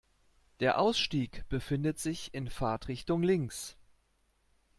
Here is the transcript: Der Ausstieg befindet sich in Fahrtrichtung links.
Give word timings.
Der 0.61 0.79
Ausstieg 0.79 1.47
befindet 1.47 1.99
sich 1.99 2.33
in 2.33 2.49
Fahrtrichtung 2.49 3.21
links. 3.21 3.77